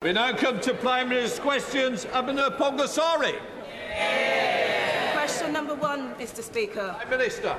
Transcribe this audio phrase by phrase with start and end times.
[0.00, 2.04] We now come to Prime Minister's questions.
[2.04, 3.34] Abena Oppong-Asare.
[5.12, 6.94] Question number one, Mr Speaker.
[6.96, 7.56] Prime Minister.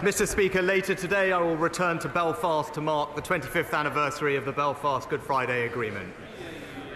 [0.00, 4.46] Mr Speaker, later today I will return to Belfast to mark the 25th anniversary of
[4.46, 6.10] the Belfast Good Friday Agreement.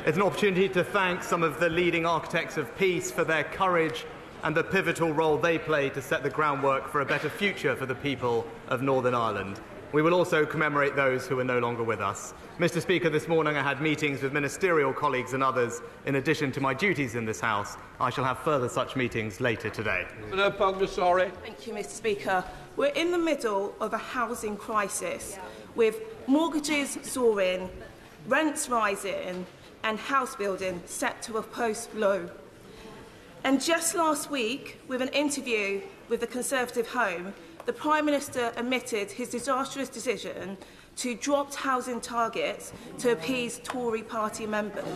[0.06, 4.06] It's an opportunity to thank some of the leading architects of peace for their courage
[4.42, 7.84] and the pivotal role they played to set the groundwork for a better future for
[7.84, 9.60] the people of Northern Ireland.
[9.90, 12.34] We will also commemorate those who are no longer with us.
[12.58, 12.82] Mr.
[12.82, 16.74] Speaker, this morning I had meetings with ministerial colleagues and others in addition to my
[16.74, 17.78] duties in this House.
[17.98, 20.06] I shall have further such meetings later today.
[20.30, 21.32] Abena Oppong-Asare.
[21.42, 22.44] Thank you, Mr Speaker.
[22.76, 25.38] We're in the middle of a housing crisis
[25.74, 27.70] with mortgages soaring,
[28.26, 29.46] rents rising,
[29.84, 32.28] and house building set to a post low.
[33.42, 37.32] And just last week, with an interview with the Conservative Home,
[37.68, 40.56] the Prime Minister admitted his disastrous decision
[40.96, 44.86] to drop housing targets to appease Tory party members.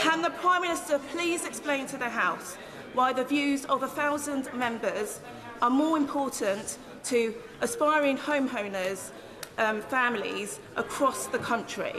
[0.00, 2.56] Can the Prime Minister please explain to the House
[2.94, 5.20] why the views of a thousand members
[5.62, 9.12] are more important to aspiring homeowners
[9.58, 11.92] um, families across the country?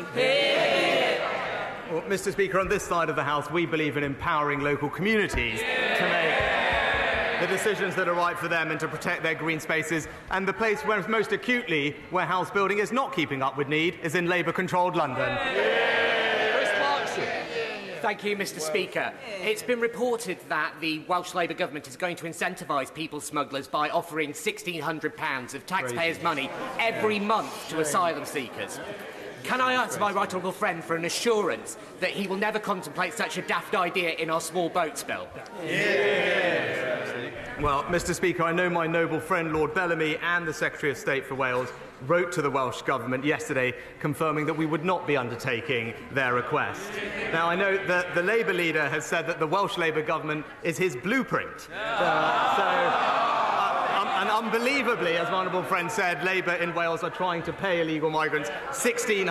[1.89, 2.33] Well, Mr.
[2.33, 5.78] Speaker, on this side of the House, we believe in empowering local communities make
[7.39, 10.07] the decisions that are right for them and to protect their green spaces.
[10.31, 13.97] And the place where most acutely where house building is not keeping up with need
[14.03, 15.37] is in Labour controlled London.
[15.37, 17.23] Chris Clarkson.
[18.01, 19.13] Thank you, Mr Speaker.
[19.41, 23.89] It's been reported that the Welsh Labour Government is going to incentivise people smugglers by
[23.89, 28.79] offering £1,600 of taxpayers' money every month to asylum seekers.
[29.43, 33.13] Can I ask my right honourable friend for an assurance that he will never contemplate
[33.13, 35.27] such a daft idea in our small boats bill?
[37.61, 38.15] Well, Mr.
[38.15, 41.69] Speaker, I know my noble friend Lord Bellamy and the Secretary of State for Wales
[42.07, 46.89] wrote to the Welsh Government yesterday confirming that we would not be undertaking their request.
[47.33, 50.77] Now, I know that the Labour leader has said that the Welsh Labour Government is
[50.77, 51.67] his blueprint.
[51.73, 53.18] Uh, so, and
[54.39, 58.49] unbelievably, as my honourable friend said, Labour in Wales are trying to pay illegal migrants
[58.69, 59.27] £1,600.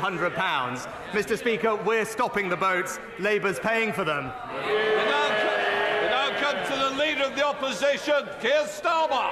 [1.12, 1.38] Mr.
[1.38, 2.98] Speaker, we're stopping the boats.
[3.18, 4.24] Labour's paying for them.
[4.50, 9.30] We now, come, we now come to the Leader of the Opposition, Keir Starmer.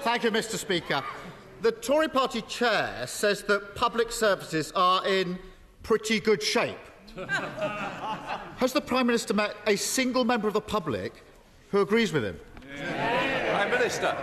[0.00, 0.56] Thank you, Mr.
[0.56, 1.04] Speaker.
[1.60, 5.38] The Tory party chair says that public services are in
[5.84, 6.78] pretty good shape.
[7.16, 11.24] Has the Prime Minister met a single member of the public
[11.70, 12.38] who agrees with him?
[12.80, 14.16] Prime Minister.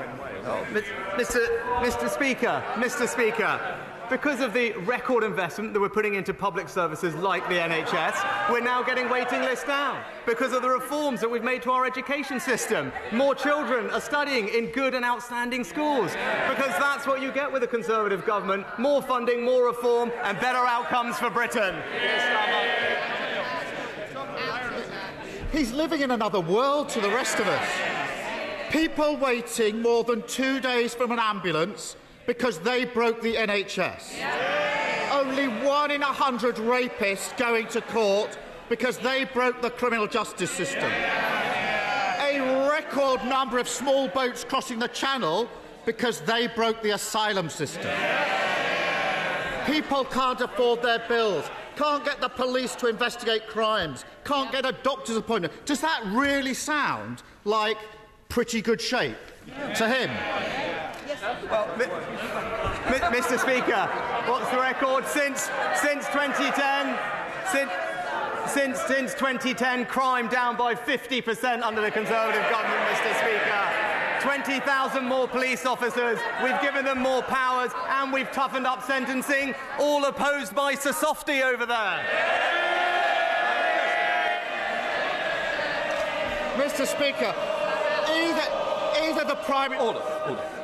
[0.45, 0.65] Oh.
[0.71, 1.61] Mr.
[1.79, 2.09] Mr.
[2.09, 3.07] Speaker, Mr.
[3.07, 3.59] Speaker,
[4.09, 8.59] because of the record investment that we're putting into public services like the NHS, we're
[8.59, 10.03] now getting waiting lists down.
[10.27, 14.47] Because of the reforms that we've made to our education system, more children are studying
[14.49, 16.11] in good and outstanding schools.
[16.49, 20.59] Because that's what you get with a Conservative government more funding, more reform, and better
[20.59, 21.75] outcomes for Britain.
[25.51, 27.94] He's living in another world to the rest of us.
[28.75, 31.95] People waiting more than two days from an ambulance
[32.27, 34.21] because they broke the NHS.
[35.13, 38.37] Only one in a hundred rapists going to court
[38.67, 40.91] because they broke the criminal justice system.
[40.91, 45.47] A record number of small boats crossing the channel
[45.85, 47.95] because they broke the asylum system.
[49.65, 51.45] People can't afford their bills,
[51.77, 55.53] can't get the police to investigate crimes, can't get a doctor's appointment.
[55.63, 57.77] Does that really sound like
[58.35, 59.15] pretty good shape
[59.77, 60.09] to him?
[61.49, 63.39] Well, Mr.
[63.39, 63.87] Speaker,
[64.27, 65.49] what's the record since
[65.81, 66.99] since 2010?
[67.49, 67.71] Since
[68.51, 73.15] since since 2010, crime down by 50% under the Conservative government, Mr.
[73.21, 74.19] Speaker.
[74.19, 76.19] 20,000 more police officers.
[76.43, 79.55] We've given them more powers, and we've toughened up sentencing.
[79.79, 82.05] All opposed by Sir Softy over there.
[86.57, 86.85] Mr.
[86.85, 87.33] Speaker,
[88.15, 88.47] either,
[89.03, 90.55] either the Prime Order, order.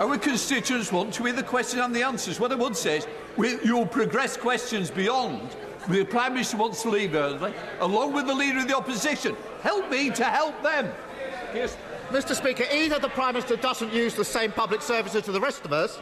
[0.00, 2.38] Our constituents want to hear the question and the answers.
[2.38, 5.56] What I would say is, we, you'll progress questions beyond.
[5.88, 9.34] The Prime Minister wants to leave early, along with the Leader of the Opposition.
[9.62, 10.92] Help me to help them.
[11.54, 11.76] Yes.
[12.10, 12.34] Mr.
[12.34, 15.72] Speaker, either the Prime Minister doesn't use the same public services to the rest of
[15.72, 15.98] us,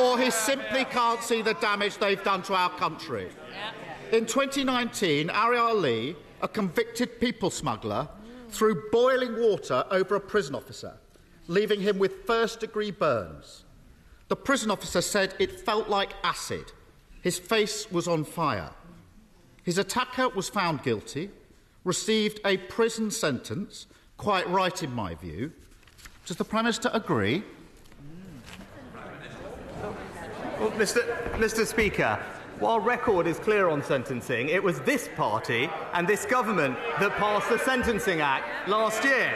[0.00, 3.28] or he simply can't see the damage they've done to our country.
[4.12, 8.08] In 2019, Ariel Lee, a convicted people smuggler,
[8.50, 10.94] threw boiling water over a prison officer,
[11.48, 13.64] leaving him with first degree burns.
[14.28, 16.72] The prison officer said it felt like acid.
[17.22, 18.70] His face was on fire.
[19.62, 21.30] His attacker was found guilty,
[21.84, 25.52] received a prison sentence, quite right in my view.
[26.24, 27.44] Does the Prime Minister agree?
[30.58, 31.02] Well, Mr.
[31.32, 31.66] Mr.
[31.66, 32.18] Speaker,
[32.58, 37.50] while record is clear on sentencing, it was this party and this government that passed
[37.50, 39.34] the Sentencing Act last year.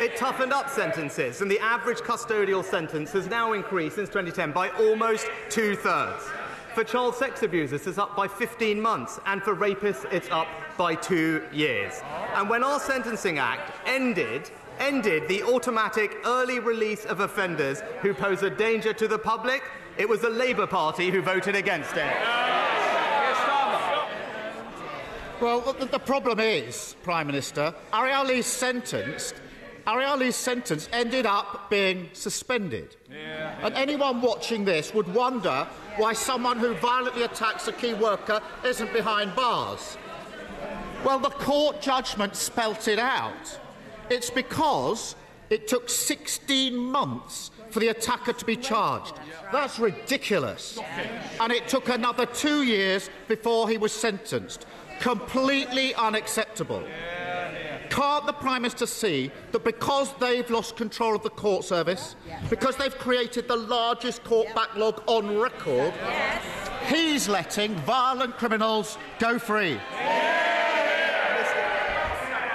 [0.00, 4.70] It toughened up sentences, and the average custodial sentence has now increased since 2010 by
[4.70, 6.24] almost two thirds.
[6.74, 10.94] For child sex abusers, it's up by 15 months, and for rapists, it's up by
[10.94, 12.00] two years.
[12.34, 18.42] And when our Sentencing Act ended, ended the automatic early release of offenders who pose
[18.42, 19.62] a danger to the public,
[19.96, 22.37] it was the Labour Party who voted against it.
[25.40, 29.34] Well, the, the problem is, Prime Minister, Ariali's sentenced
[29.88, 32.96] Ariali's sentence ended up being suspended.
[33.10, 33.58] Yeah.
[33.62, 38.92] And anyone watching this would wonder why someone who violently attacks a key worker isn't
[38.92, 39.96] behind bars.
[41.04, 43.58] Well, the court judgment spelt it out.
[44.10, 45.16] It's because
[45.48, 49.14] it took 16 months for the attacker to be charged.
[49.52, 50.78] That's ridiculous.
[51.40, 54.66] And it took another two years before he was sentenced.
[55.00, 56.82] Completely unacceptable.
[57.90, 62.16] Can't the Prime Minister see that because they've lost control of the court service,
[62.50, 65.94] because they've created the largest court backlog on record,
[66.86, 69.80] he's letting violent criminals go free?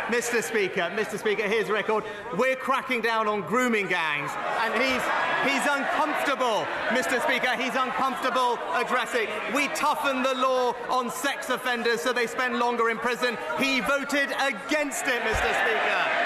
[0.08, 0.44] Mr.
[0.44, 1.18] Speaker, Mr.
[1.18, 2.04] Speaker, here's a record.
[2.38, 5.02] We're cracking down on grooming gangs, and he's
[5.48, 7.22] he's uncomfortable, Mr.
[7.22, 7.56] Speaker.
[7.56, 9.28] He's uncomfortable addressing.
[9.54, 13.38] We toughen the law on sex offenders so they spend longer in prison.
[13.60, 15.52] He voted against it, Mr.
[15.62, 16.24] Speaker.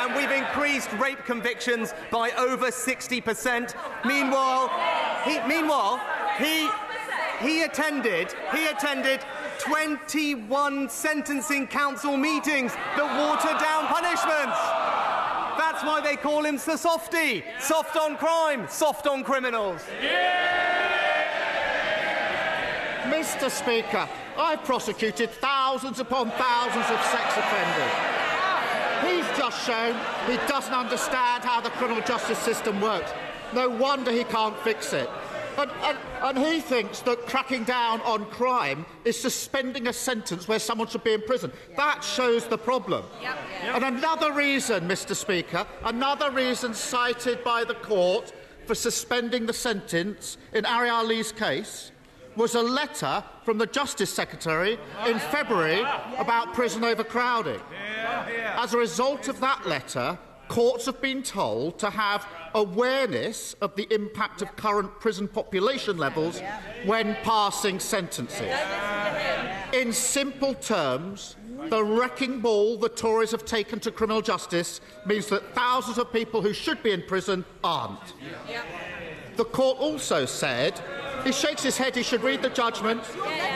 [0.00, 3.74] And we've increased rape convictions by over 60%.
[4.04, 4.70] Meanwhile,
[5.24, 6.00] he, meanwhile,
[6.38, 6.68] he
[7.40, 9.20] he attended he attended
[9.58, 14.58] 21 sentencing council meetings that watered down punishments.
[15.74, 17.42] That's why they call him Sir Softy.
[17.58, 19.82] Soft on crime, soft on criminals.
[23.02, 23.50] Mr.
[23.50, 27.92] Speaker, I've prosecuted thousands upon thousands of sex offenders.
[29.02, 29.96] He's just shown
[30.28, 33.10] he doesn't understand how the criminal justice system works.
[33.52, 35.10] No wonder he can't fix it.
[35.56, 40.58] And, and, and, he thinks that cracking down on crime is suspending a sentence where
[40.58, 41.52] someone should be in prison.
[41.76, 43.04] That shows the problem.
[43.22, 43.36] Yep.
[43.62, 43.74] Yep.
[43.76, 45.14] And another reason, Mr.
[45.14, 48.32] Speaker, another reason cited by the court
[48.66, 51.92] for suspending the sentence in Ariel Lee's case
[52.36, 55.80] was a letter from the Justice Secretary in February
[56.18, 57.60] about prison overcrowding.
[58.56, 60.18] As a result of that letter,
[60.48, 66.40] courts have been told to have awareness of the impact of current prison population levels
[66.84, 68.52] when passing sentences.
[69.72, 71.36] In simple terms,
[71.68, 76.42] the wrecking ball the Tories have taken to criminal justice means that thousands of people
[76.42, 78.14] who should be in prison aren't.
[79.36, 80.80] The court also said,
[81.24, 83.02] he shakes his head, he should read the judgment.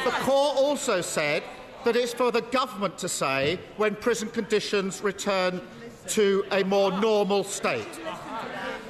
[0.05, 1.45] The court also said
[1.85, 5.61] that it's for the government to say when prison conditions return
[6.09, 8.01] to a more normal state.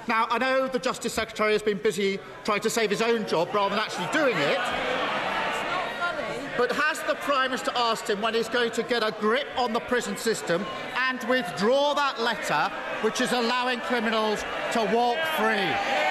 [0.07, 3.55] Now, I know the Justice Secretary has been busy trying to save his own job
[3.55, 4.59] rather than actually doing it.
[6.57, 9.73] But has the Prime Minister asked him when he's going to get a grip on
[9.73, 10.65] the prison system
[10.97, 12.73] and withdraw that letter
[13.03, 14.43] which is allowing criminals
[14.73, 16.08] to walk free?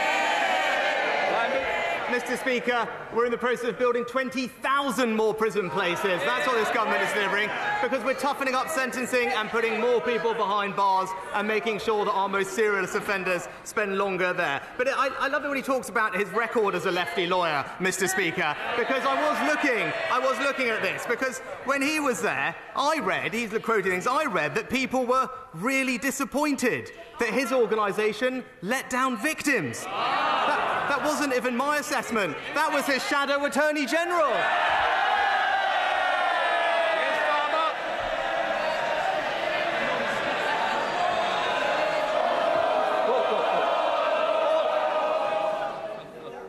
[2.18, 2.36] Mr.
[2.36, 6.20] Speaker, we're in the process of building 20,000 more prison places.
[6.26, 7.48] That's what this government is delivering,
[7.80, 12.12] because we're toughening up sentencing and putting more people behind bars and making sure that
[12.12, 14.64] our most serious offenders spend longer there.
[14.80, 17.64] But I, I love it when he talks about his record as a lefty lawyer,
[17.78, 18.10] Mr.
[18.10, 22.56] Speaker, because I was looking, I was looking at this, because when he was there,
[22.76, 28.44] I read, he's quoting things, I read that people were really disappointed that his organisation
[28.64, 29.84] let down victims.
[29.84, 32.36] That, that wasn't even my assessment.
[32.56, 34.34] That was his shadow attorney general.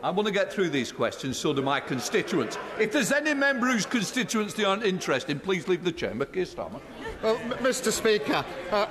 [0.01, 2.57] I want to get through these questions, so do my constituents.
[2.79, 6.25] If there's any member whose constituents they aren't interested in, please leave the chamber.
[6.25, 6.81] Keir Starmer.
[7.21, 7.91] Well, Mr.
[7.91, 8.87] Speaker, uh,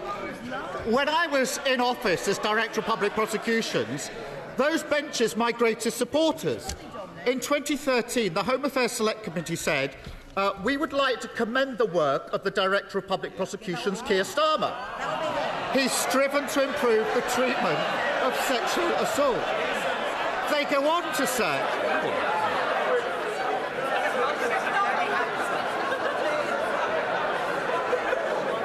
[0.87, 4.11] when I was in office as Director of Public Prosecutions,
[4.59, 6.75] those benches my greatest supporters.
[7.27, 9.95] In 2013, the Home Affairs Select Committee said,
[10.37, 14.25] uh, we would like to commend the work of the Director of Public Prosecutions, Keir
[14.25, 14.75] Starmer.
[15.73, 17.79] He's striven to improve the treatment
[18.23, 19.38] of sexual assault.
[20.50, 21.65] They go on to say,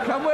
[0.06, 0.34] Can we?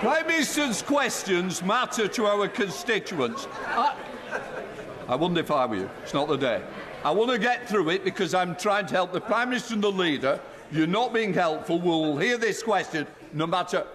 [0.00, 3.46] Prime Minister's questions matter to our constituents.
[3.66, 3.94] Uh,
[4.30, 5.90] I, I wouldn't if I were you.
[6.02, 6.62] It's not the day.
[7.04, 9.84] I want to get through it because I'm trying to help the Prime Minister and
[9.84, 10.40] the leader.
[10.72, 11.78] You're not being helpful.
[11.78, 13.86] We'll hear this question no matter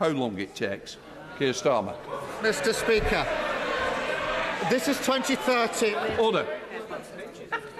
[0.00, 0.96] how long it takes.
[1.38, 1.94] Keir Starmer.
[2.40, 2.74] Mr.
[2.74, 3.24] Speaker,
[4.68, 6.20] this is 2030.
[6.20, 6.48] Order.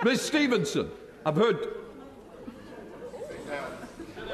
[0.05, 0.93] Ms Stevenson,
[1.27, 1.75] I've heard.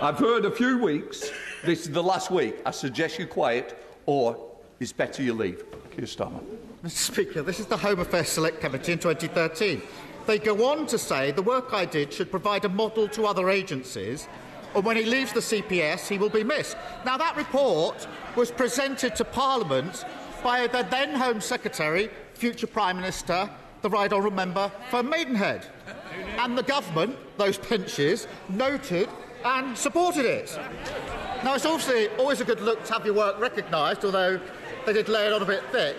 [0.03, 1.31] I've heard a few weeks.
[1.65, 2.57] This is the last week.
[2.67, 4.37] I suggest you quiet, or
[4.81, 5.65] it's better you leave.
[5.97, 6.43] Keir Starmer.
[6.85, 6.91] Mr.
[6.91, 9.81] Speaker, this is the Home Affairs Select Committee in 2013.
[10.27, 13.49] They go on to say the work I did should provide a model to other
[13.49, 14.29] agencies,
[14.75, 16.77] and when he leaves the CPS, he will be missed.
[17.07, 18.07] Now, that report
[18.37, 20.05] was presented to Parliament
[20.43, 23.49] by the then Home Secretary, future Prime Minister,
[23.81, 25.67] the Right Honourable Member for Maidenhead.
[26.37, 29.09] And the government, those pinches, noted
[29.45, 30.59] and supported it.
[31.45, 34.41] Now, it's obviously always a good look to have your work recognised, although
[34.87, 35.97] they did lay it on a bit thick.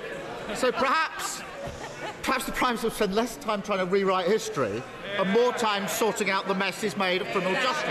[0.55, 1.41] So perhaps,
[2.23, 4.81] perhaps the Prime Minister spend less time trying to rewrite history
[5.17, 7.85] and more time sorting out the mess he's made of criminal justice.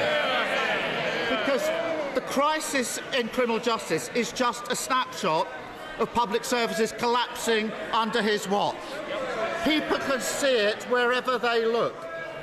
[1.30, 1.70] Because
[2.14, 5.48] the crisis in criminal justice is just a snapshot
[5.98, 8.76] of public services collapsing under his watch.
[9.64, 11.94] People can see it wherever they look.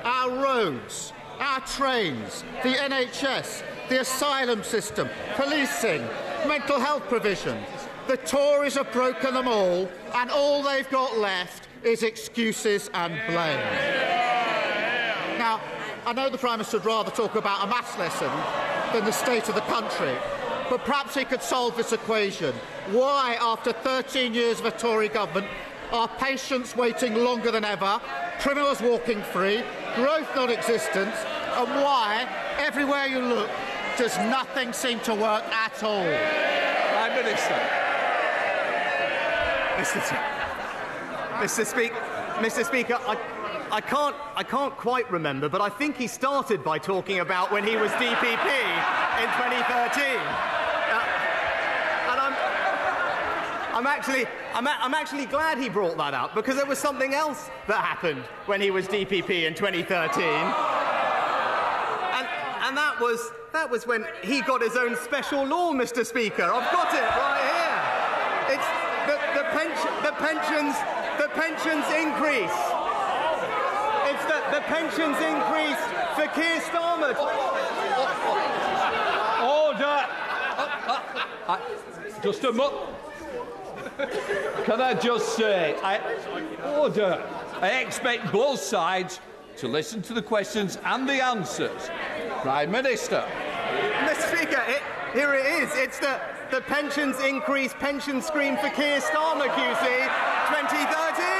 [0.04, 6.08] Our roads, our trains, the NHS, the asylum system, policing,
[6.48, 7.58] mental health provision.
[8.08, 13.60] The Tories have broken them all, and all they've got left is excuses and blame.
[15.40, 15.60] Now,
[16.06, 18.30] I know the Prime Minister would rather talk about a maths lesson
[18.94, 20.16] than the state of the country,
[20.70, 22.54] but perhaps he could solve this equation.
[22.92, 25.48] Why, after 13 years of a Tory government,
[25.92, 28.00] are patients waiting longer than ever,
[28.40, 29.64] criminals walking free,
[29.96, 32.28] growth non existent, and why,
[32.60, 33.50] everywhere you look,
[33.98, 36.06] does nothing seem to work at all?
[36.92, 37.60] Prime Minister.
[39.78, 40.02] Mr.
[41.40, 41.66] Mr.
[41.66, 41.96] Speaker,
[42.38, 42.66] Mr.
[42.66, 43.18] Speaker, I,
[43.72, 47.64] I can't, I can't quite remember, but I think he started by talking about when
[47.64, 48.48] he was DPP
[49.22, 50.04] in 2013.
[50.92, 51.06] Uh,
[52.12, 52.34] and I'm,
[53.82, 57.16] I'm actually, I'm, a, I'm actually glad he brought that up because there was something
[57.16, 60.22] else that happened when he was DPP in 2013.
[60.22, 60.38] And,
[62.62, 66.06] and that was, that was when he got his own special law, Mr.
[66.06, 66.44] Speaker.
[66.44, 68.54] I've got it right here.
[68.54, 68.70] It's
[69.10, 70.78] the, the, pension, the pensions,
[71.18, 72.54] the pensions increase.
[74.14, 75.82] It's the, the pensions increase
[76.14, 77.18] for Keir Starmer.
[79.42, 80.06] Order.
[81.50, 81.58] I,
[82.22, 82.92] just a mo-
[84.66, 86.00] Can I just say, I,
[86.78, 87.24] order.
[87.62, 89.20] I expect both sides
[89.58, 91.90] to listen to the questions and the answers.
[92.42, 93.24] Prime Minister.
[94.06, 94.36] Mr.
[94.36, 94.82] Speaker, it,
[95.14, 95.70] here it is.
[95.76, 96.20] It's the,
[96.52, 100.08] the pensions increase pension scheme for Keir Starmer, QC,
[100.48, 101.31] 2013.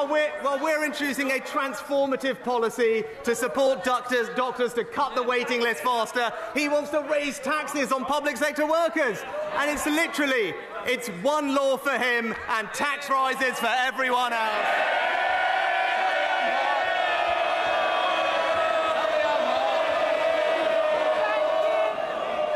[0.00, 5.60] While we're, we're introducing a transformative policy to support doctors, doctors to cut the waiting
[5.60, 9.18] list faster, he wants to raise taxes on public sector workers.
[9.58, 10.54] And it's literally,
[10.86, 14.66] it's one law for him and tax rises for everyone else.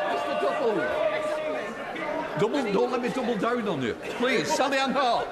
[0.08, 0.40] Mr.
[2.40, 3.92] Double, don't let me double down on you.
[4.16, 5.28] Please, Sally Ann Hart.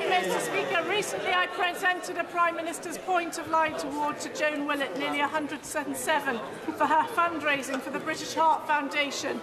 [0.00, 4.96] Mr Speaker, recently I presented a Prime Minister's Point of Light Award to Joan Willett,
[4.98, 6.40] nearly 107,
[6.78, 9.40] for her fundraising for the British Heart Foundation.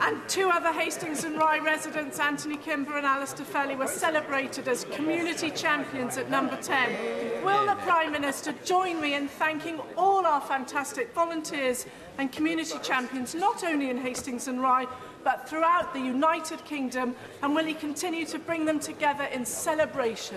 [0.00, 4.84] And two other Hastings and Rye residents, Anthony Kimber and Alistair Felly, were celebrated as
[4.84, 7.31] community champions at number 10.
[7.44, 11.86] Will the Prime Minister join me in thanking all our fantastic volunteers
[12.18, 14.86] and community champions, not only in Hastings and Rye,
[15.24, 20.36] but throughout the United Kingdom, and will he continue to bring them together in celebration?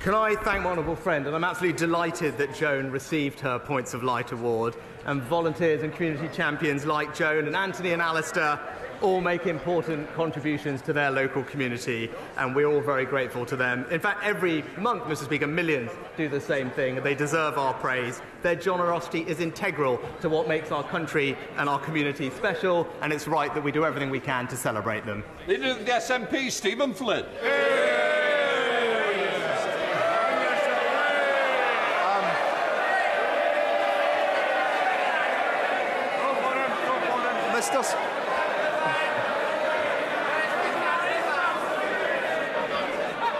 [0.00, 1.26] Can I thank my honourable friend?
[1.26, 4.76] And I'm absolutely delighted that Joan received her Points of Light award.
[5.04, 8.60] And volunteers and community champions like Joan and Anthony and Alistair
[9.00, 13.86] all make important contributions to their local community, and we're all very grateful to them.
[13.90, 15.24] In fact, every month, Mr.
[15.24, 18.20] Speaker, millions do the same thing, and they deserve our praise.
[18.42, 23.28] Their generosity is integral to what makes our country and our community special, and it's
[23.28, 25.24] right that we do everything we can to celebrate them.
[25.46, 27.24] Leader of the SNP, Stephen Flynn.
[27.24, 28.05] Mr.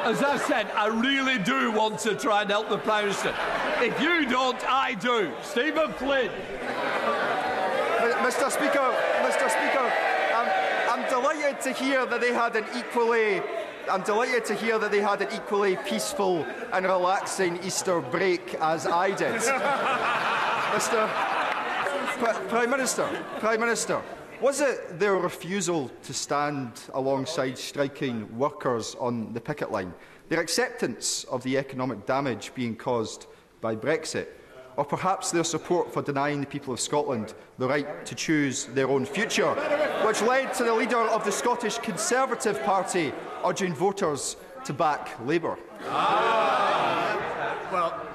[0.07, 3.35] As I said, I really do want to try and help the Prime Minister.
[3.81, 5.33] If you don't, I do.
[5.43, 6.31] Stephen Flynn.
[8.23, 8.49] Mr.
[8.49, 8.95] Speaker,
[9.27, 9.51] Mr.
[9.51, 9.93] Speaker,
[10.33, 10.49] um,
[10.89, 13.43] I'm delighted to hear that they had an equally
[13.91, 18.87] I'm delighted to hear that they had an equally peaceful and relaxing Easter break as
[18.87, 19.35] I did.
[20.77, 21.09] Mr.
[22.19, 23.09] P- Prime Minister,
[23.41, 24.01] Prime Minister,
[24.41, 29.95] Was it their refusal to stand alongside striking workers on the picket line,
[30.29, 33.27] their acceptance of the economic damage being caused
[33.63, 34.29] by Brexit,
[34.77, 38.89] or perhaps their support for denying the people of Scotland the right to choose their
[38.89, 39.55] own future,
[40.05, 45.57] which led to the leader of the Scottish Conservative Party urging voters to back Labour?
[45.85, 47.17] Ah.
[47.73, 48.07] Well,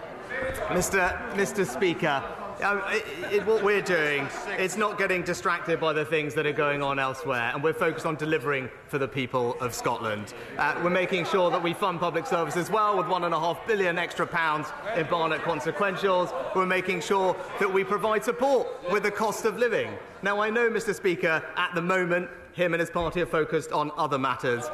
[0.67, 1.17] Mr.
[1.33, 1.65] Mr.
[1.65, 2.23] Speaker,
[2.61, 4.27] it, it, what we're doing
[4.59, 8.05] is not getting distracted by the things that are going on elsewhere, and we're focused
[8.05, 10.33] on delivering for the people of Scotland.
[10.57, 13.39] Uh, we're making sure that we fund public service as well with one and a
[13.39, 16.33] half billion extra pounds in Barnett consequentials.
[16.55, 19.91] We're making sure that we provide support with the cost of living.
[20.21, 20.93] Now, I know, Mr.
[20.93, 24.69] Speaker, at the moment, him and his party are focused on other matters.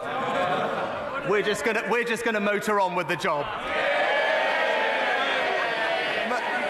[1.30, 3.46] We're just going we're just to motor on with the job.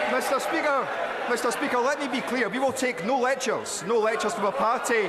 [0.10, 0.42] Mr.
[0.42, 0.88] Speaker,
[1.28, 1.52] Mr.
[1.52, 2.48] Speaker, let me be clear.
[2.48, 5.02] We will take no lectures, no lectures from a party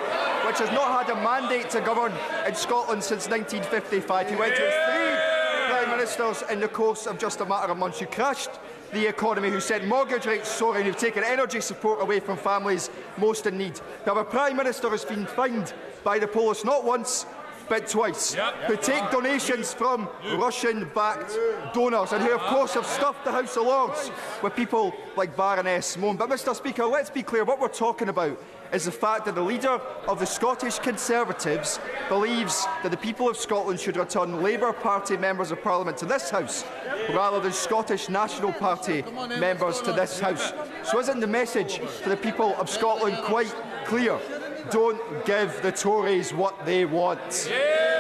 [0.47, 2.13] which has not had a mandate to govern
[2.45, 4.33] in Scotland since 1955.
[4.33, 5.17] You went through three
[5.69, 8.01] prime ministers in the course of just a matter of months.
[8.01, 8.51] You crashed
[8.93, 13.47] the economy, who sent mortgage rates soaring, who've taken energy support away from families most
[13.47, 13.81] in need.
[14.05, 15.73] Now, our Prime Minister has been fined
[16.03, 17.27] by the police not once,
[17.69, 18.55] but twice, yep.
[18.67, 21.37] who take donations from Russian-backed
[21.75, 24.11] donors and who, of course, have stuffed the House of Lords
[24.43, 26.17] with people like Baroness Mone.
[26.17, 28.41] But, Mr Speaker, let's be clear, what we're talking about
[28.73, 33.37] is the fact that the leader of the Scottish Conservatives believes that the people of
[33.37, 36.65] Scotland should return Labour Party members of Parliament to this House
[37.15, 39.03] rather than Scottish National Party
[39.39, 40.53] members to this House.
[40.85, 43.55] So isn't the message to the people of Scotland quite
[43.87, 44.19] clear?
[44.71, 47.49] Don't give the Tories what they want.
[47.50, 47.99] Yeah.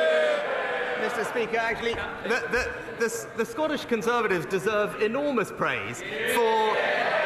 [1.00, 6.02] Mr Speaker, actually, the, the, the, the, Scottish Conservatives deserve enormous praise
[6.34, 6.74] for,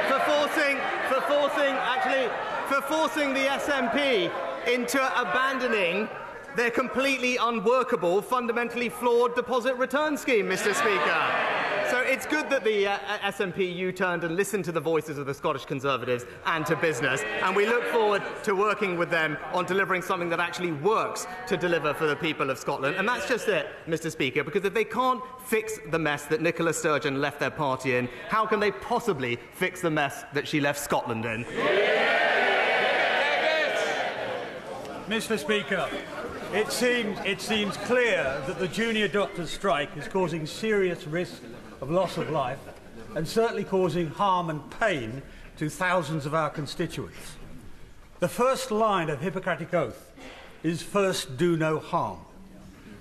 [0.08, 0.76] for, forcing,
[1.08, 2.28] for forcing, actually,
[2.68, 4.30] for forcing the SNP
[4.72, 6.08] into abandoning
[6.56, 11.61] their completely unworkable, fundamentally flawed deposit return scheme, Mr Speaker.
[11.92, 15.34] So it's good that the uh, SNP U-turned and listened to the voices of the
[15.34, 20.00] Scottish Conservatives and to business, and we look forward to working with them on delivering
[20.00, 22.96] something that actually works to deliver for the people of Scotland.
[22.96, 26.72] And that's just it, Mr Speaker, because if they can't fix the mess that Nicola
[26.72, 30.80] Sturgeon left their party in, how can they possibly fix the mess that she left
[30.80, 31.44] Scotland in?
[35.08, 35.90] Mr Speaker,
[36.54, 41.42] it seems, it seems clear that the junior doctors' strike is causing serious risk
[41.82, 42.60] of loss of life
[43.16, 45.20] and certainly causing harm and pain
[45.58, 47.36] to thousands of our constituents.
[48.20, 50.12] The first line of Hippocratic Oath
[50.62, 52.20] is first do no harm.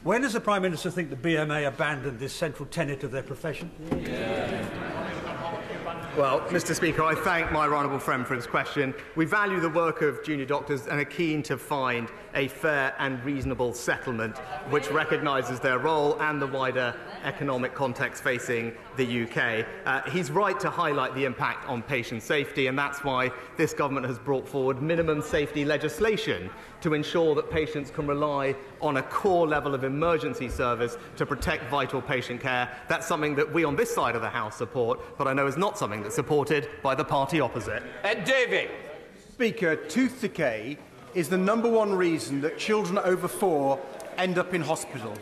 [0.03, 3.69] When does the Prime Minister think the BMA abandoned this central tenet of their profession?
[4.03, 4.90] Yeah.
[6.17, 6.75] Well, Mr.
[6.75, 8.93] Speaker, I thank my honourable friend for his question.
[9.15, 13.23] We value the work of junior doctors and are keen to find a fair and
[13.23, 14.37] reasonable settlement
[14.69, 16.93] which recognises their role and the wider
[17.23, 19.65] economic context facing the UK.
[19.85, 24.05] Uh, he's right to highlight the impact on patient safety, and that's why this government
[24.05, 26.49] has brought forward minimum safety legislation
[26.81, 31.69] to ensure that patients can rely on a core level of emergency service to protect
[31.69, 32.69] vital patient care.
[32.89, 35.57] That's something that we on this side of the House support, but I know is
[35.57, 37.83] not something that's supported by the party opposite.
[38.03, 38.69] Ed Davey.
[39.33, 40.77] Speaker, tooth decay
[41.13, 43.79] is the number one reason that children over four
[44.17, 45.13] end up in hospital.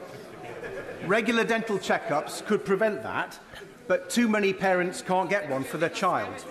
[1.06, 3.40] Regular dental checkups could prevent that,
[3.88, 6.46] but too many parents can't get one for their child.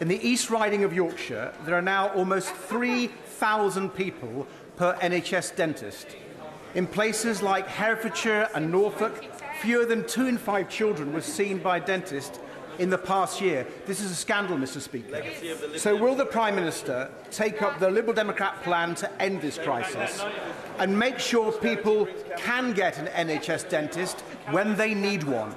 [0.00, 6.06] In the East Riding of Yorkshire, there are now almost 3,000 people per NHS dentist.
[6.74, 9.24] In places like Herefordshire and Norfolk,
[9.60, 12.40] fewer than two in five children were seen by a dentist
[12.78, 13.66] in the past year.
[13.86, 15.22] This is a scandal, Mr Speaker.
[15.76, 20.22] So will the Prime Minister take up the Liberal Democrat plan to end this crisis
[20.78, 25.54] and make sure people can get an NHS dentist when they need one?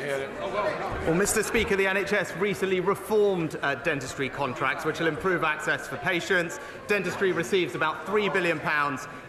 [0.00, 1.44] Well, Mr.
[1.44, 6.58] Speaker, the NHS recently reformed uh, dentistry contracts, which will improve access for patients.
[6.86, 8.60] Dentistry receives about £3 billion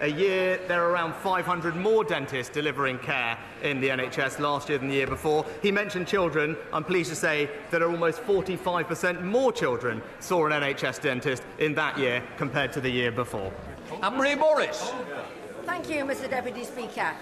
[0.01, 0.60] a year.
[0.67, 4.95] There are around 500 more dentists delivering care in the NHS last year than the
[4.95, 5.45] year before.
[5.62, 6.55] He mentioned children.
[6.71, 11.97] I'm pleased to say that almost 45% more children saw an NHS dentist in that
[11.97, 13.51] year compared to the year before.
[14.01, 14.91] Anne-Marie Morris.
[15.65, 17.13] Thank you, Mr Deputy Speaker.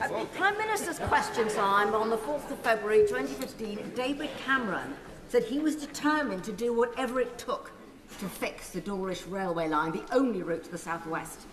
[0.00, 4.94] Uh, the Prime Minister's question time on the 4th of February 2015, David Cameron
[5.28, 7.72] said he was determined to do whatever it took
[8.18, 11.46] to fix the Dawlish railway line, the only route to the southwest.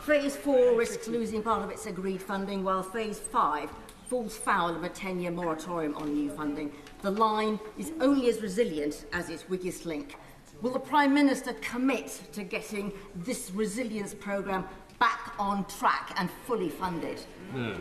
[0.00, 3.68] Phase 4 risks losing part of its agreed funding, while Phase 5
[4.08, 6.72] falls foul of a 10-year moratorium on new funding.
[7.02, 10.16] The line is only as resilient as its weakest link.
[10.62, 14.64] Will the Prime Minister commit to getting this resilience programme
[15.04, 17.20] back on track and fully funded.
[17.54, 17.76] Mm.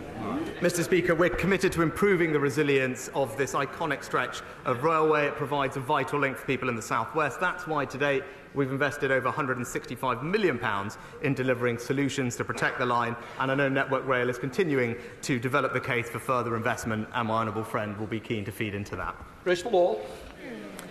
[0.60, 5.28] Mr Speaker, we're committed to improving the resilience of this iconic stretch of railway.
[5.28, 7.40] It provides a vital link for people in the southwest.
[7.40, 10.60] That's why today we've invested over £165 million
[11.22, 15.40] in delivering solutions to protect the line, and I know Network Rail is continuing to
[15.40, 18.76] develop the case for further investment, and my honourable friend will be keen to feed
[18.76, 19.16] into that.
[19.46, 19.98] Grace Law.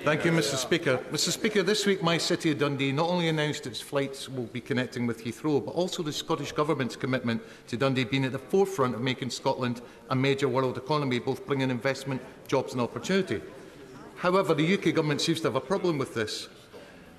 [0.04, 0.98] Thank you, Mr Speaker.
[1.12, 4.60] Mr Speaker, this week my city of Dundee not only announced its flights will be
[4.60, 8.96] connecting with Heathrow, but also the Scottish Government's commitment to Dundee being at the forefront
[8.96, 13.40] of making Scotland a major world economy, both bringing investment, jobs and opportunity.
[14.16, 16.48] However, the UK Government seems to have a problem with this.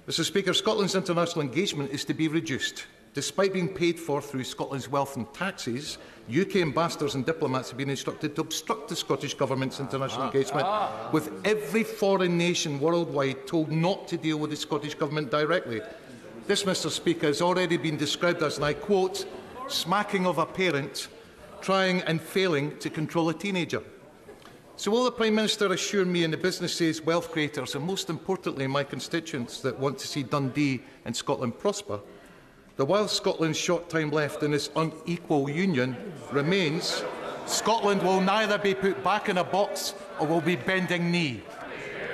[0.05, 2.85] Mr Speaker, Scotland's international engagement is to be reduced.
[3.13, 5.99] Despite being paid for through Scotland's wealth and taxes,
[6.29, 10.65] UK ambassadors and diplomats have been instructed to obstruct the Scottish Government's international ah, engagement,
[10.65, 11.09] ah.
[11.11, 15.81] with every foreign nation worldwide told not to deal with the Scottish Government directly.
[16.47, 19.25] This, Mr Speaker, has already been described as, and I quote,
[19.67, 21.07] smacking of a parent
[21.61, 23.83] trying and failing to control a teenager.
[24.75, 28.65] So will the Prime Minister assure me and the businesses, wealth creators and most importantly
[28.65, 31.99] my constituents that want to see Dundee and Scotland prosper
[32.77, 35.95] that while Scotland's short time left in this unequal union
[36.31, 37.03] remains,
[37.45, 41.43] Scotland will neither be put back in a box or will be bending knee.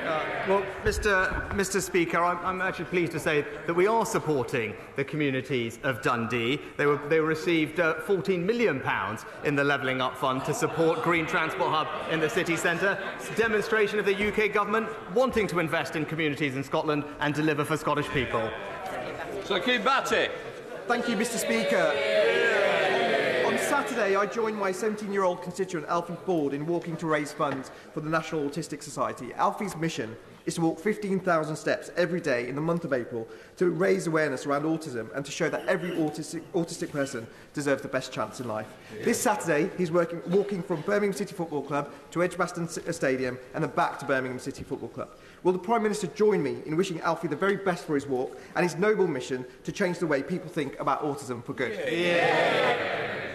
[0.04, 1.48] Uh, well, Mr.
[1.52, 1.82] Mr.
[1.82, 6.60] Speaker, I'm, I'm, actually pleased to say that we are supporting the communities of Dundee.
[6.78, 8.82] They, were, they received uh, £14 million
[9.44, 12.98] in the Levelling Up Fund to support Green Transport Hub in the city centre.
[13.18, 17.36] It's a demonstration of the UK government wanting to invest in communities in Scotland and
[17.36, 18.50] deliver for Scottish people.
[19.44, 20.30] So, Saqib Bhatti.
[20.90, 21.94] Thank you, Mr Speaker.
[23.46, 28.02] On Saturday, I joined my 17-year-old constituent, Alfie Ford, in walking to raise funds for
[28.02, 29.32] the National Autistic Society.
[29.36, 33.70] Alfie's mission is to walk 15,000 steps every day in the month of April to
[33.70, 38.12] raise awareness around autism and to show that every autistic, autistic person deserves the best
[38.12, 38.66] chance in life.
[38.98, 39.06] Yeah.
[39.06, 43.70] This Saturday, he's working, walking from Birmingham City Football Club to Edgbaston Stadium and then
[43.72, 45.10] back to Birmingham City Football Club.
[45.44, 48.38] Will the Prime Minister join me in wishing Alfie the very best for his walk
[48.56, 51.72] and his noble mission to change the way people think about autism for good?
[51.72, 51.90] Yeah.
[51.90, 53.29] yeah.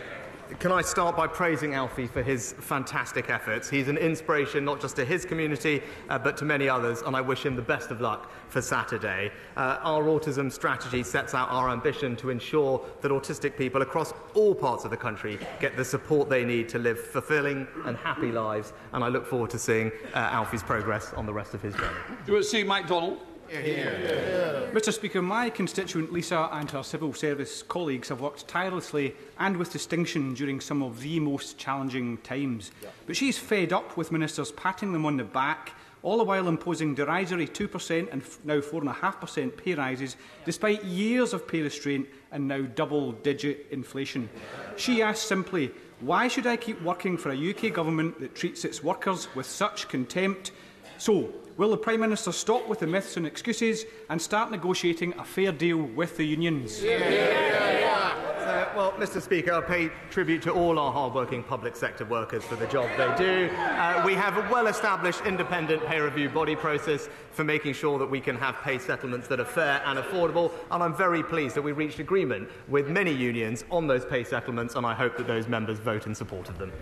[0.59, 3.70] Can I start by praising Alfie for his fantastic efforts?
[3.70, 7.22] He's an inspiration not just to his community, uh, but to many others, and I
[7.22, 9.33] wish him the best of luck for Saturday.
[9.57, 14.54] Uh, our autism strategy sets out our ambition to ensure that autistic people across all
[14.54, 18.74] parts of the country get the support they need to live fulfilling and happy lives,
[18.92, 21.96] and I look forward to seeing uh, Alfie's progress on the rest of his journey.
[22.09, 23.18] Do you want to see Mike Donald?
[23.62, 24.70] Here, here.
[24.72, 29.72] Mr Speaker, my constituent Lisa and her civil service colleagues have worked tirelessly and with
[29.72, 32.72] distinction during some of the most challenging times.
[32.82, 32.88] Yeah.
[33.06, 36.94] But she's fed up with ministers patting them on the back all the while imposing
[36.94, 43.66] derisory 2% and now 4.5% pay rises, despite years of pay restraint and now double-digit
[43.70, 44.28] inflation.
[44.76, 48.82] She asked simply, why should I keep working for a UK government that treats its
[48.82, 50.52] workers with such contempt?
[50.98, 55.24] So, Will the Prime Minister stop with the myths and excuses and start negotiating a
[55.24, 56.82] fair deal with the unions?
[56.82, 56.98] Yeah.
[56.98, 57.78] Yeah.
[57.78, 58.34] Yeah.
[58.38, 62.56] Uh, well, Mr Speaker, I pay tribute to all our hard-working public sector workers for
[62.56, 63.54] the job they do.
[63.54, 68.20] Uh, we have a well-established independent pay review body process for making sure that we
[68.20, 71.70] can have pay settlements that are fair and affordable, and I'm very pleased that we
[71.70, 75.78] reached agreement with many unions on those pay settlements, and I hope that those members
[75.78, 76.72] vote in support of them.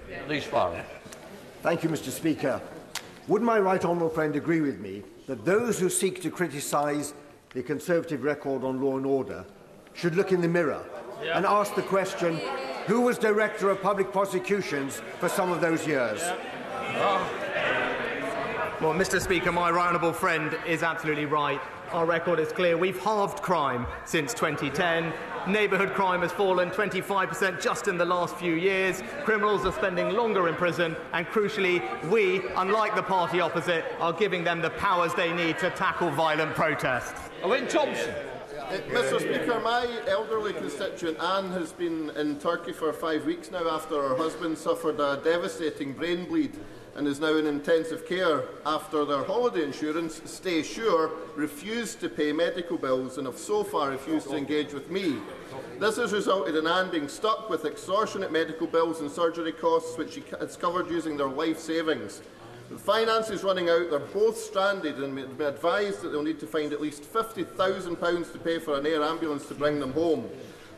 [1.62, 2.60] Thank you, Mr Speaker.
[3.28, 7.14] Would my right honourable friend agree with me that those who seek to criticise
[7.54, 9.44] the Conservative record on law and order
[9.94, 10.82] should look in the mirror
[11.22, 11.36] yeah.
[11.36, 12.40] and ask the question,
[12.86, 16.20] who was Director of Public Prosecutions for some of those years?
[16.20, 16.36] Yeah.
[16.96, 18.78] Oh.
[18.80, 21.60] Well, Mr Speaker, my right honourable friend is absolutely right.
[21.92, 22.76] Our record is clear.
[22.76, 25.12] We've halved crime since 2010.
[25.46, 29.02] Neighbourhood crime has fallen 25% just in the last few years.
[29.24, 30.96] Criminals are spending longer in prison.
[31.12, 35.70] And crucially, we, unlike the party opposite, are giving them the powers they need to
[35.70, 37.30] tackle violent protests.
[37.42, 38.14] Owen Thompson.
[38.72, 43.68] Uh, Mr Speaker, my elderly constituent Anne has been in Turkey for five weeks now
[43.68, 46.58] after her husband suffered a devastating brain bleed
[46.96, 52.32] and is now in intensive care after their holiday insurance, Stay Sure, refused to pay
[52.32, 55.18] medical bills and have so far refused to engage with me.
[55.78, 60.14] This has resulted in Anne being stuck with extortionate medical bills and surgery costs which
[60.14, 62.22] she has covered using their life savings.
[62.72, 66.40] The finance is running out, they're both stranded and have been advised that they'll need
[66.40, 70.30] to find at least £50,000 to pay for an air ambulance to bring them home.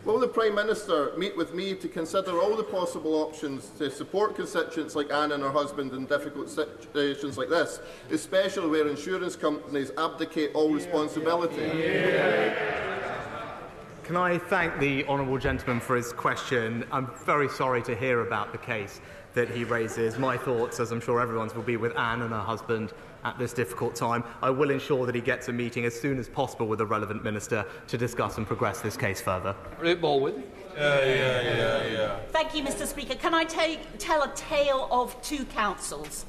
[0.05, 4.35] Will the Prime Minister meet with me to consider all the possible options to support
[4.35, 7.79] constituents like Anne and her husband in difficult situations like this,
[8.11, 11.71] especially where insurance companies abdicate all responsibility?
[14.03, 16.85] Can I thank the Honourable Gentleman for his question?
[16.91, 19.01] I'm very sorry to hear about the case
[19.35, 20.17] that he raises.
[20.17, 22.93] My thoughts, as I'm sure everyone's, will be with Anne and her husband
[23.25, 24.25] at this difficult time.
[24.43, 27.23] I will ensure that he gets a meeting as soon as possible with the relevant
[27.25, 29.55] minister to discuss and progress this case further.
[29.79, 30.45] Rick Baldwin.
[30.77, 32.19] Yeah, yeah, yeah, yeah.
[32.31, 32.87] Thank you, Mr.
[32.87, 33.15] Speaker.
[33.15, 36.27] Can I take, tell a tale of two councils?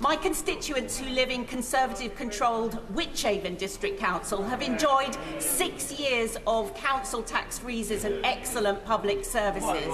[0.00, 6.74] My constituents who live in Conservative controlled Wychavon District Council have enjoyed six years of
[6.74, 9.86] council tax freezes and excellent public services.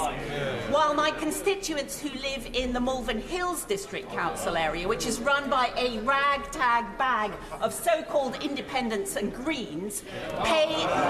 [0.70, 5.50] While my constituents who live in the Malvern Hills District Council area, which is run
[5.50, 10.04] by a ragtag bag of so called independents and Greens,
[10.44, 10.68] pay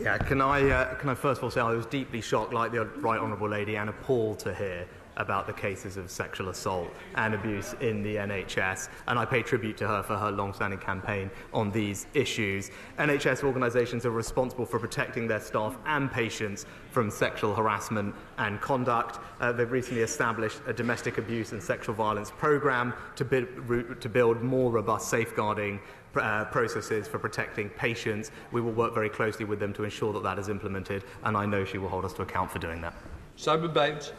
[0.00, 2.72] Yeah, can I, uh, can I first of all say I was deeply shocked, like
[2.72, 7.34] the Right Honourable Lady, and appalled to hear about the cases of sexual assault and
[7.34, 8.88] abuse in the NHS.
[9.06, 12.70] And I pay tribute to her for her long standing campaign on these issues.
[12.98, 19.18] NHS organisations are responsible for protecting their staff and patients from sexual harassment and conduct.
[19.40, 24.42] Uh, they've recently established a domestic abuse and sexual violence programme to, bi- to build
[24.42, 25.80] more robust safeguarding
[26.16, 28.30] uh, processes for protecting patients.
[28.52, 31.46] We will work very closely with them to ensure that that is implemented, and I
[31.46, 32.94] know she will hold us to account for doing that.
[33.36, 34.12] Simon Bates.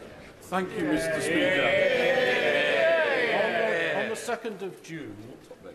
[0.48, 1.64] Thank you, Mr Speaker.
[4.00, 5.18] On the, 2nd of June,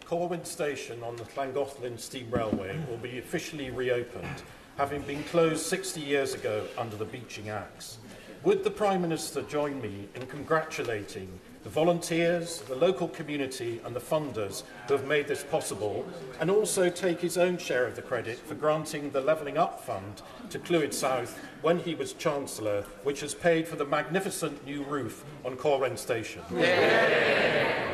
[0.05, 4.45] Corwin Station on the Llangollen Steam Railway will be officially reopened,
[4.77, 7.99] having been closed 60 years ago under the Beeching Acts.
[8.45, 14.01] Would the Prime Minister join me in congratulating the volunteers, the local community and the
[14.01, 16.07] funders who have made this possible,
[16.41, 20.23] and also take his own share of the credit for granting the Levelling Up Fund
[20.49, 25.25] to Clwyd South when he was Chancellor, which has paid for the magnificent new roof
[25.45, 26.43] on Corwen Station.
[26.57, 27.91] Yeah.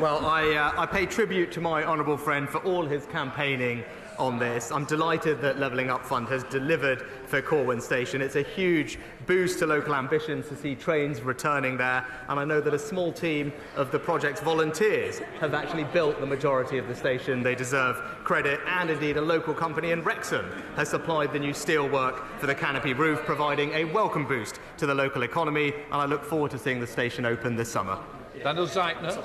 [0.00, 3.84] Well, I, uh, I pay tribute to my honourable friend for all his campaigning
[4.22, 4.70] on this.
[4.70, 8.22] I'm delighted that Levelling Up Fund has delivered for Corwen Station.
[8.22, 12.60] It's a huge boost to local ambitions to see trains returning there, and I know
[12.60, 16.94] that a small team of the project's volunteers have actually built the majority of the
[16.94, 17.42] station.
[17.42, 22.22] They deserve credit, and indeed a local company in Wrexham has supplied the new steelwork
[22.38, 26.24] for the canopy roof, providing a welcome boost to the local economy, and I look
[26.24, 27.98] forward to seeing the station open this summer.
[28.42, 29.22] Daniel Zeichner.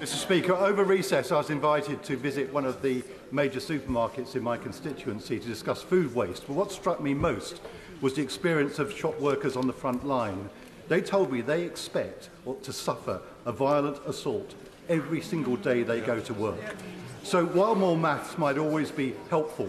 [0.00, 4.42] Mr Speaker, over recess I was invited to visit one of the major supermarkets in
[4.42, 6.46] my constituency to discuss food waste.
[6.46, 7.60] But what struck me most
[8.00, 10.48] was the experience of shop workers on the front line.
[10.88, 12.30] They told me they expect
[12.62, 14.54] to suffer a violent assault
[14.88, 16.60] every single day they go to work.
[17.22, 19.68] So while more maths might always be helpful,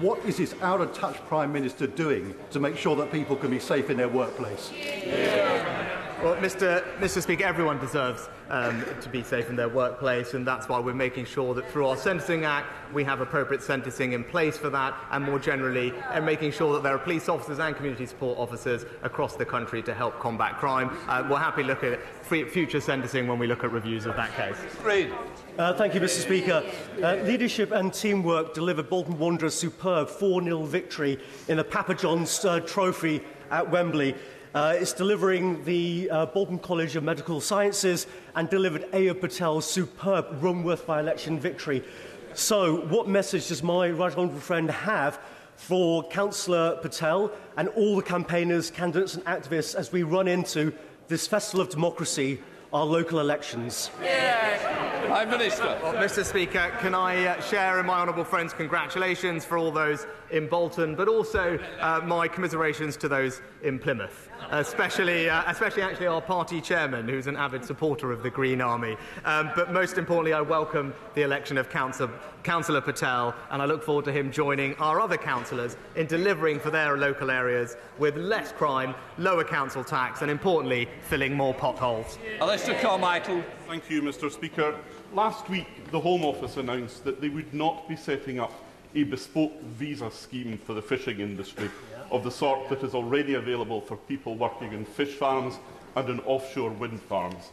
[0.00, 3.50] what is this out of touch Prime Minister doing to make sure that people can
[3.50, 4.72] be safe in their workplace?
[4.72, 6.07] Yeah.
[6.22, 6.82] Well, Mr.
[6.98, 7.22] Mr.
[7.22, 11.26] Speaker, everyone deserves um, to be safe in their workplace, and that's why we're making
[11.26, 15.24] sure that through our Sentencing Act, we have appropriate sentencing in place for that, and
[15.24, 19.36] more generally, and making sure that there are police officers and community support officers across
[19.36, 20.90] the country to help combat crime.
[21.06, 24.56] Uh, we'll happily look at future sentencing when we look at reviews of that case.
[24.82, 25.12] Reid.
[25.56, 26.20] Uh, thank you, Mr.
[26.20, 26.64] Speaker.
[27.00, 32.44] Uh, leadership and teamwork delivered Bolton Wanderers' superb 4 0 victory in the Papa John's
[32.44, 34.16] uh, Trophy at Wembley.
[34.54, 40.42] Uh, it's delivering the uh, Bolton College of Medical Sciences and delivered Aya Patel's superb
[40.42, 41.84] Runworth by-election victory.
[42.32, 45.20] So what message does my right honourable friend have
[45.56, 50.72] for Councillor Patel and all the campaigners, candidates and activists as we run into
[51.08, 52.40] this festival of democracy,
[52.72, 53.90] our local elections?
[54.02, 55.04] Yeah.
[55.08, 55.78] Prime Minister.
[55.82, 60.06] Well, Mr Speaker, can I uh, share in my honourable friend's congratulations for all those
[60.30, 64.27] in Bolton, but also uh, my commiserations to those in Plymouth.
[64.50, 68.96] Especially, uh, especially actually our party chairman, who's an avid supporter of the Green Army.
[69.24, 72.10] Um, but most importantly, I welcome the election of Councillor,
[72.42, 76.70] Councillor Patel, and I look forward to him joining our other councillors in delivering for
[76.70, 82.18] their local areas with less crime, lower council tax, and importantly, filling more potholes.
[82.40, 83.42] Alistair Carmichael.
[83.66, 84.30] Thank you, Mr.
[84.30, 84.74] Speaker.
[85.12, 88.52] Last week, the Home Office announced that they would not be setting up
[88.94, 91.70] a bespoke visa scheme for the fishing industry
[92.10, 95.58] of the sort that is already available for people working in fish farms
[95.96, 97.50] and in offshore wind farms.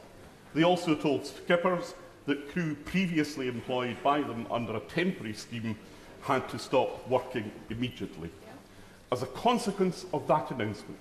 [0.54, 5.78] They also told skippers that crew previously employed by them under a temporary scheme
[6.22, 8.32] had to stop working immediately.
[9.12, 11.00] As a consequence of that announcement,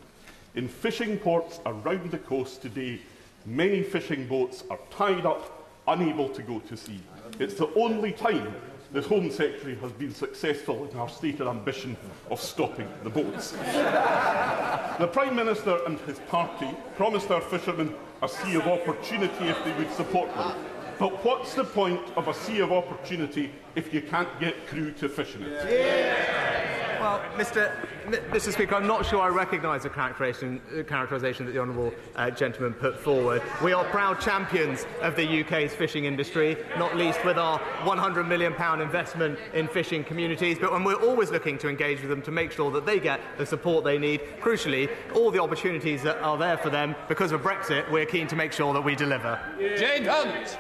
[0.55, 3.01] in fishing ports around the coast today,
[3.47, 7.01] many fishing boats are tied up, unable to go to sea.
[7.39, 8.55] It's the only time
[8.95, 11.97] the Home Secretary has been successful in our stated ambition
[12.31, 13.51] of stopping the boats.
[13.51, 19.73] the Prime Minister and his party promised our fishermen a sea of opportunity if they
[19.73, 20.57] would support them.
[21.01, 25.09] But what's the point of a sea of opportunity if you can't get crew to
[25.09, 25.69] fish in it?
[25.69, 26.94] Yeah.
[27.05, 27.71] Well, Mr.
[28.07, 28.51] Mr.
[28.51, 32.99] Speaker, I'm not sure I recognise the characterisation, characterisation that the honourable uh, gentleman put
[32.99, 33.43] forward.
[33.63, 38.55] We are proud champions of the UK's fishing industry, not least with our £100 million
[38.81, 42.53] investment in fishing communities, but when we're always looking to engage with them to make
[42.53, 44.23] sure that they get the support they need.
[44.41, 48.37] Crucially, all the opportunities that are there for them because of Brexit, we're keen to
[48.37, 49.39] make sure that we deliver.
[49.59, 50.59] Jane Hunt.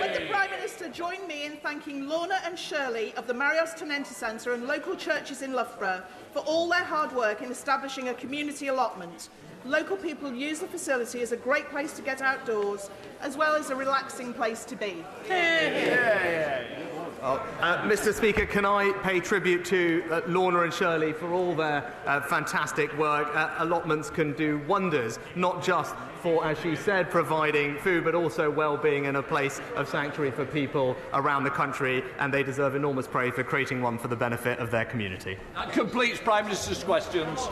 [0.00, 4.06] Would the Prime Minister join me begin thanking Lorna and Shirley of the Marios Tenente
[4.06, 8.68] Centre and local churches in Loughborough for all their hard work in establishing a community
[8.68, 9.28] allotment.
[9.64, 13.70] Local people use the facility as a great place to get outdoors, as well as
[13.70, 15.04] a relaxing place to be.
[15.28, 16.91] Yeah, yeah, yeah.
[17.22, 17.38] Uh,
[17.86, 18.12] Mr.
[18.12, 22.92] Speaker, can I pay tribute to uh, Lorna and Shirley for all their uh, fantastic
[22.98, 23.28] work?
[23.36, 28.50] Uh, allotments can do wonders, not just for, as she said, providing food, but also
[28.50, 33.06] well-being and a place of sanctuary for people around the country, and they deserve enormous
[33.06, 35.38] praise for creating one for the benefit of their community.
[35.54, 37.48] That completes Prime Minister's questions.